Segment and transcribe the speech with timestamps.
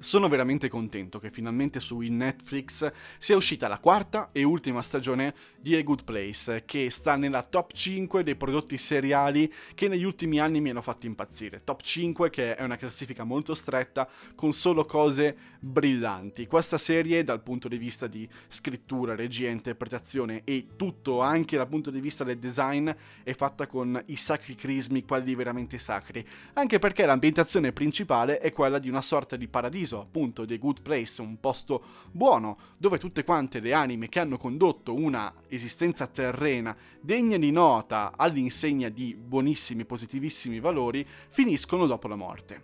[0.00, 5.74] Sono veramente contento che finalmente su Netflix sia uscita la quarta e ultima stagione di
[5.74, 10.60] A Good Place, che sta nella top 5 dei prodotti seriali che negli ultimi anni
[10.60, 11.62] mi hanno fatto impazzire.
[11.64, 16.46] Top 5 che è una classifica molto stretta con solo cose brillanti.
[16.46, 21.90] Questa serie dal punto di vista di scrittura, regia, interpretazione e tutto anche dal punto
[21.90, 22.88] di vista del design
[23.24, 26.24] è fatta con i sacri crismi, quelli veramente sacri.
[26.52, 30.82] Anche perché l'ambientazione principale è quella di una sorta di paradiso paradiso, appunto, The Good
[30.82, 36.76] Place, un posto buono, dove tutte quante le anime che hanno condotto una esistenza terrena
[37.00, 42.62] degna di nota all'insegna di buonissimi, positivissimi valori, finiscono dopo la morte.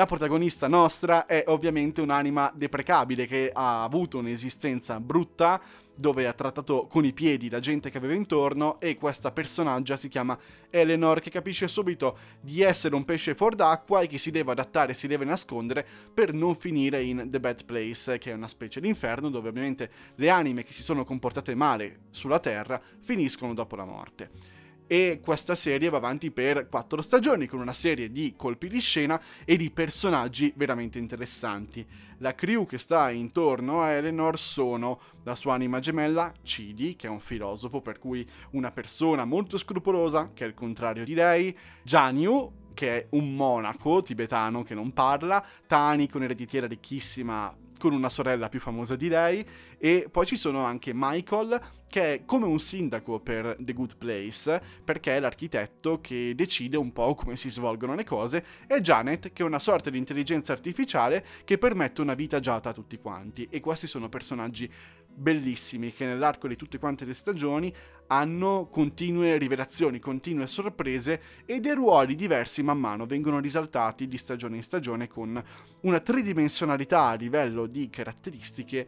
[0.00, 5.60] La protagonista nostra è ovviamente un'anima deprecabile che ha avuto un'esistenza brutta,
[5.94, 10.08] dove ha trattato con i piedi la gente che aveva intorno e questa personaggia si
[10.08, 10.38] chiama
[10.70, 14.94] Eleanor che capisce subito di essere un pesce fuor d'acqua e che si deve adattare,
[14.94, 18.88] si deve nascondere per non finire in The Bad Place, che è una specie di
[18.88, 23.84] inferno dove ovviamente le anime che si sono comportate male sulla Terra finiscono dopo la
[23.84, 24.59] morte
[24.92, 29.22] e questa serie va avanti per quattro stagioni con una serie di colpi di scena
[29.44, 31.86] e di personaggi veramente interessanti.
[32.18, 37.10] La crew che sta intorno a Eleanor sono la sua anima gemella, Cidi, che è
[37.10, 42.72] un filosofo, per cui una persona molto scrupolosa, che è il contrario di lei, Janyu,
[42.74, 48.50] che è un monaco tibetano che non parla, Tani con ereditiera ricchissima con una sorella
[48.50, 49.44] più famosa di lei
[49.78, 54.62] e poi ci sono anche Michael che è come un sindaco per The Good Place
[54.84, 59.42] perché è l'architetto che decide un po' come si svolgono le cose e Janet che
[59.42, 63.48] è una sorta di intelligenza artificiale che permette una vita agiata a tutti quanti.
[63.50, 64.70] E questi sono personaggi
[65.12, 67.74] bellissimi che nell'arco di tutte quante le stagioni
[68.12, 74.56] hanno continue rivelazioni, continue sorprese e dei ruoli diversi man mano vengono risaltati di stagione
[74.56, 75.42] in stagione con
[75.82, 78.86] una tridimensionalità a livello di caratteristiche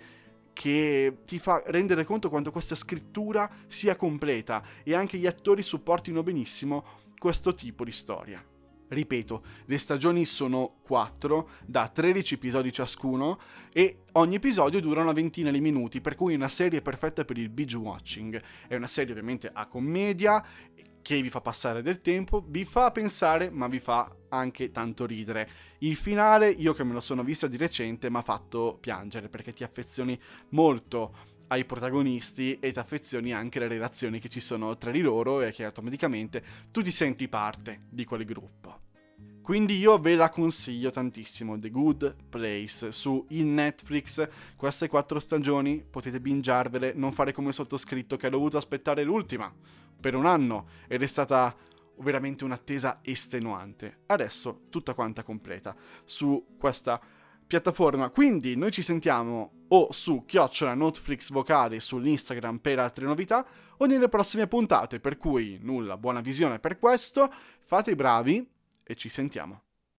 [0.53, 6.23] che ti fa rendere conto quanto questa scrittura sia completa e anche gli attori supportino
[6.23, 6.85] benissimo
[7.17, 8.52] questo tipo di storia.
[8.93, 13.39] Ripeto, le stagioni sono 4, da 13 episodi ciascuno,
[13.73, 17.39] e ogni episodio dura una ventina di minuti, per cui è una serie perfetta per
[17.39, 18.39] il binge watching.
[18.69, 20.45] È una serie ovviamente a commedia,
[21.01, 25.49] che vi fa passare del tempo, vi fa pensare, ma vi fa anche tanto ridere.
[25.79, 29.55] Il finale, io che me lo sono visto di recente, mi ha fatto piangere, perché
[29.55, 30.21] ti affezioni
[30.51, 31.17] molto
[31.53, 35.53] ai protagonisti e ti affezioni anche alle relazioni che ci sono tra di loro e
[35.53, 38.81] che automaticamente tu ti senti parte di quel gruppo.
[39.43, 44.27] Quindi io ve la consiglio tantissimo, The Good Place, su il Netflix,
[44.57, 49.53] queste quattro stagioni potete bingiarvele, non fare come sottoscritto che ha dovuto aspettare l'ultima
[50.01, 51.55] per un anno ed è stata
[51.99, 53.99] veramente un'attesa estenuante.
[54.07, 57.01] Adesso tutta quanta completa su questa
[57.47, 58.09] piattaforma.
[58.09, 63.45] Quindi noi ci sentiamo o su chiocciola Netflix vocale sull'Instagram per altre novità
[63.79, 68.47] o nelle prossime puntate, per cui nulla, buona visione per questo, fate i bravi
[68.83, 69.63] e ci sentiamo.